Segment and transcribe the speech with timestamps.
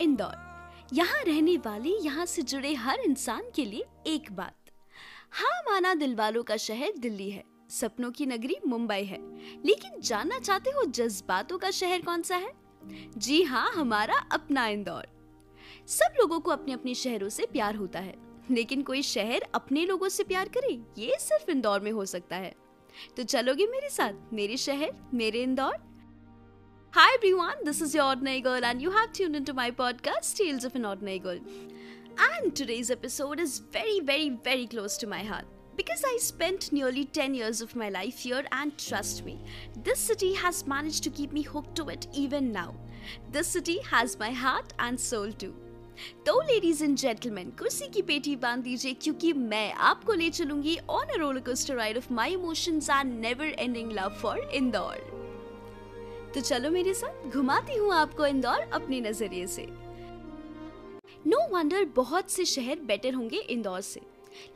[0.00, 0.48] इंदौर।
[0.92, 4.54] यहाँ रहने वाले, यहाँ से जुड़े हर इंसान के लिए एक बात।
[5.30, 9.18] हाँ माना दिल वालों का शहर दिल्ली है। सपनों की नगरी मुंबई है।
[9.66, 12.52] लेकिन जानना चाहते हो जज्बातों का शहर कौन सा है?
[13.16, 15.06] जी हाँ हमारा अपना इंदौर।
[15.86, 18.14] सब लोगों को अपने अपने शहरों से प्यार होता है।
[18.50, 22.54] लेकिन कोई शहर अपने लोगों से प्यार करे, ये सिर्फ़ इंदौर में हो सकता है।
[23.16, 24.32] तो चलोगे मेरे साथ?
[24.32, 25.87] मेरे शहर, मेरे Indore?
[27.17, 30.75] everyone, this is your Ordinary Girl, and you have tuned into my podcast, Tales of
[30.75, 31.39] an Ordinary Girl.
[32.19, 37.05] And today's episode is very, very, very close to my heart because I spent nearly
[37.05, 39.39] 10 years of my life here, and trust me,
[39.83, 42.75] this city has managed to keep me hooked to it even now.
[43.31, 45.55] This city has my heart and soul too.
[46.25, 51.07] तो ladies and gentleman कुर्सी की पेटी बांध दीजिए क्योंकि मैं आपको ले चलूंगी on
[51.07, 55.16] a roller coaster ride of my emotions and never ending love for Indore
[56.34, 59.66] तो चलो मेरे साथ घुमाती हूँ आपको इंदौर अपने नज़रिए से।
[61.26, 64.00] नो no वंडर बहुत से शहर बेटर होंगे इंदौर से।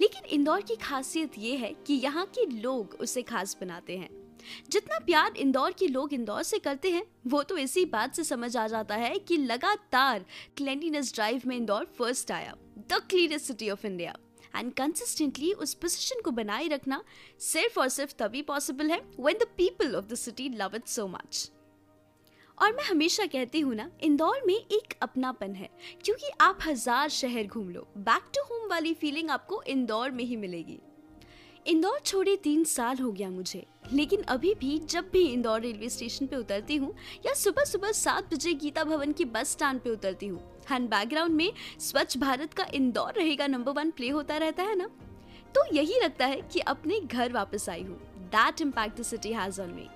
[0.01, 4.09] लेकिन इंदौर की खासियत ये है कि यहाँ के लोग उसे खास बनाते हैं।
[4.71, 8.57] जितना प्यार इंदौर के लोग इंदौर से करते हैं, वो तो इसी बात से समझ
[8.57, 10.25] आ जाता है कि लगातार
[10.57, 12.55] क्लेंडीनेस ड्राइव में इंदौर फ़र्स्ट आया
[12.91, 14.15] the cleanest city of India
[14.57, 17.03] and consistently उस पोजिशन को बनाए रखना
[17.41, 21.07] सिर्फ़ और सिर्फ़ तभी पॉसिबल है when the people of the city love it so
[21.09, 21.51] much
[22.59, 25.69] और मैं हमेशा कहती हूँ ना, इंदौर में एक अपनापन है,
[26.05, 30.37] क्योंकि आप हज़ार शहर घूम लो। बैक टू होम वाली फीलिंग आपको इंदौर में ही
[30.37, 30.79] मिलेगी।
[31.67, 36.27] इंदौर छोड़े तीन साल हो गया मुझे, लेकिन अभी भी जब भी इंदौर रेलवे स्टेशन
[36.27, 36.95] पे उतरती हूँ
[37.27, 41.35] या सुबह सुबह सात बजे गीता भवन की बस स्टैंड पे उतरती हूँ एंड बैकग्राउंड
[41.35, 44.89] में स्वच्छ भारत का इंदौर रहेगा नंबर वन प्ले होता रहता है ना?
[45.55, 49.61] तो यही लगता है कि अपने घर वापस आई हूँ। That impact the city has
[49.63, 49.89] on me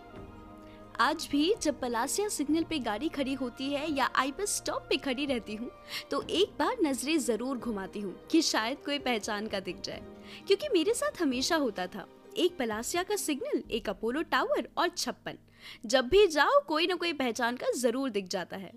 [1.00, 4.96] आज भी जब पलासिया सिग्नल पे गाड़ी खड़ी होती है या आई बस स्टॉप पे
[4.96, 5.70] खड़ी रहती हूँ
[6.10, 10.00] तो एक बार नज़रें ज़रूर घुमाती हूँ कि शायद कोई पहचान का दिख जाए।
[10.46, 12.06] क्योंकि मेरे साथ हमेशा होता था,
[12.36, 15.38] एक पलासिया का सिग्नल, एक अपोलो टावर और छप्पन।
[15.86, 18.72] जब भी जाओ, कोई ना कोई पहचान का ज़रूर दिख जाता है।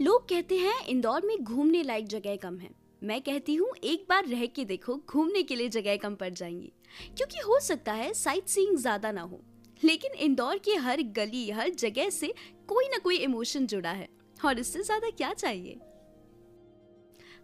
[0.00, 2.70] लोग कहते हैं, इंदौर में घूमने लायक जगह कम है।
[3.02, 6.72] मैं कहती हूँ, एक बार रह के देखो, घूमने के लिए जगह कम पड़ जाएँगी।
[7.16, 9.40] क्योंकि हो सकता है साइट सीइंग ज़्यादा ना हो।
[9.82, 12.34] लेकिन इंदौर की हर गली, हर जगह से
[12.68, 14.08] कोई ना कोई इमोशन जुड़ा है।
[14.44, 15.78] और इससे ज़्यादा क्या चाहिए?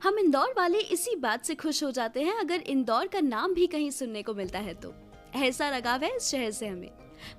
[0.02, 3.66] हम इंदौर वाले इसी बात से खुश हो जाते हैं, अगर इंदौर का नाम भी
[3.66, 4.94] कहीं सुनने को मिलता है तो।
[5.36, 6.90] ऐसा लगाव है इस शहर से हमें।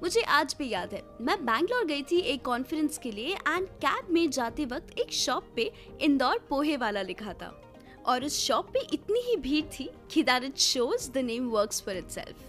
[0.02, 4.12] मुझे आज भी याद है, मैं बैंगलोर गई थी एक कॉन्फ्रेंस के लिए एंड कैब
[4.12, 7.56] में जाते वक्त एक शॉप पे इंदौर पोहे वाला लिखा था।
[8.06, 11.82] और उस शॉप पे इतनी ही भीड़ थी कि that it shows the name works
[11.86, 12.46] for itself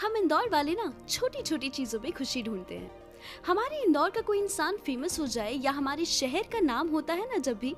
[0.00, 2.90] हम इंदौर वाले ना छोटी छोटी चीज़ों पे खुशी ढूंढते हैं।
[3.46, 7.28] हमारे इंदौर का कोई इंसान फ़ेमस हो जाए या हमारे शहर का नाम होता है
[7.30, 7.74] ना जब भी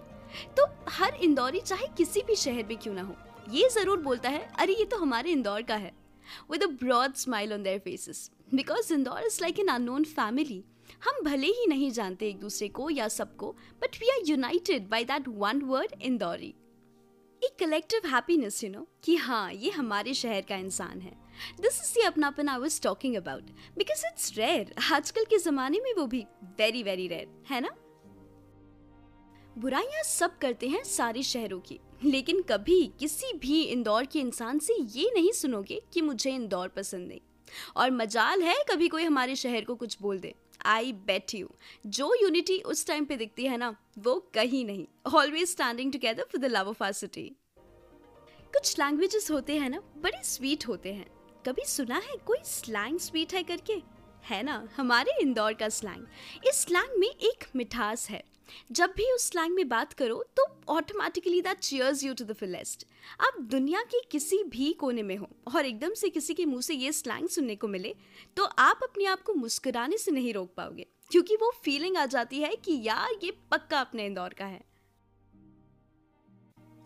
[0.56, 3.14] तो हर इंदौरी चाहे किसी भी शहर में क्यों ना हो,
[3.50, 5.92] ये ज़रूर बोलता है, अरे, ये तो हमारे इंदौर का है
[6.50, 10.62] with a broad smile on their faces because Indore is like an unknown family
[11.04, 13.52] हम भले ही नहीं जानते एक दूसरे को या सबको
[13.82, 16.54] but we are united by that one word Indori
[17.42, 21.12] एक कलेक्टिव हैप्पीनेस यू नो कि हाँ ये हमारे शहर का इंसान है।
[21.60, 25.92] दिस इज़ द अपनापन I was talking about because it's rare आजकल के जमाने में
[25.94, 26.24] वो भी
[26.58, 27.70] वेरी वेरी रेयर है ना?
[29.58, 34.74] बुराइयाँ सब करते हैं सारे शहरों की, लेकिन कभी किसी भी इंदौर के इंसान से
[34.74, 37.20] ये नहीं सुनोगे कि मुझे इंदौर पसंद नहीं।
[37.76, 40.34] और मजाल है कभी कोई हमारे शहर को कुछ बोल दे।
[40.66, 41.48] आई बेट यू
[41.86, 46.40] जो यूनिटी उस टाइम पे दिखती है ना, वो कहीं नहीं। Always standing together for
[46.40, 47.30] the love of our city
[48.54, 51.06] कुछ लैंग्वेजेस होते हैं ना, बड़े स्वीट होते हैं।
[51.46, 53.80] कभी सुना है कोई स्लैंग स्वीट है करके?
[54.24, 56.06] है ना, हमारे इंदौर का स्लैंग
[56.48, 58.22] इस स्लैंग में एक मिठास है।
[58.72, 62.86] जब भी उस स्लैंग में बात करो तो automatically that cheers you to the fullest
[63.20, 66.74] आप दुनिया के किसी भी कोने में हो और एकदम से किसी के मुँह से
[66.74, 67.94] ये स्लैंग सुनने को मिले
[68.36, 72.40] तो आप अपने आप को मुस्कुराने से नहीं रोक पाओगे, क्योंकि वो फीलिंग आ जाती
[72.40, 74.62] है कि यार, ये पक्का अपने इंदौर का है।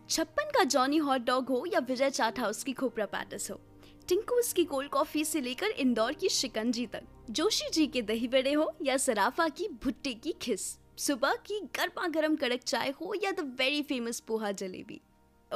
[0.09, 3.59] छप्पन का जॉनी हॉट डॉग हो या विजय चाट हाउस की खोपरा पैटिस हो।
[4.07, 8.53] टिंकूस की कोल्ड कॉफ़ी से लेकर इंदौर की शिकंजी तक। जोशी जी के दही बड़े
[8.53, 13.31] हो या सराफा की भुट्टे की खिस। सुबह की गर्मा गर्म कड़क चाय हो या
[13.31, 14.99] the very famous poha jalebi.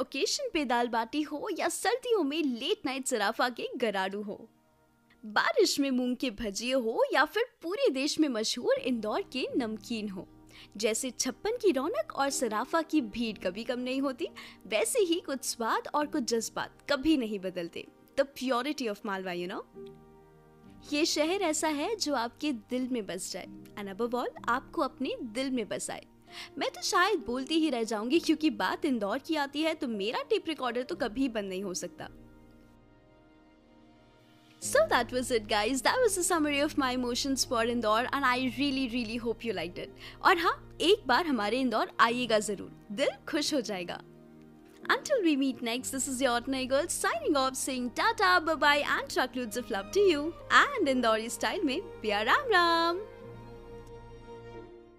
[0.00, 4.48] Occasion पे दाल बाटी हो या सर्दियों में लेट नाइट सराफा के गराडू हो।
[5.24, 10.08] बारिश में मूंग के भजिए हो या फिर पूरे देश में मशहूर इंदौर के नमकीन
[10.08, 10.26] हो।
[10.76, 14.28] जैसे छप्पन की रौनक और सराफा की भीड़ कभी कम नहीं होती,
[14.66, 17.86] वैसे ही कुछ स्वाद और कुछ जज्बात कभी नहीं बदलते।
[18.18, 19.64] The purity of Malwa you know
[20.92, 23.48] ये शहर ऐसा है जो आपके दिल में बस जाए।
[23.78, 26.04] एंड ऑल आपको अपने दिल में बसाए
[26.58, 30.22] मैं तो शायद बोलती ही रह जाऊँगी क्योंकि बात इंदौर की आती है तो मेरा
[30.30, 32.08] टेप रिकॉर्डर तो कभी बंद नहीं हो सकता।
[34.62, 35.82] So that was it, guys.
[35.82, 39.56] That was the summary of my emotions for Indore, and I really really hope you
[39.58, 39.90] liked it.
[40.24, 44.00] और हाँ एक बार हमारे इंदौर आइएगा ज़रूर। दिल खुश हो जाएगा।
[44.88, 48.84] Until we meet next, this is your ordinary girl signing off saying tata, bye bye,
[48.86, 50.34] and truckloads of love to you.
[50.50, 53.13] And in the Ori style, mein, a Ram Ram.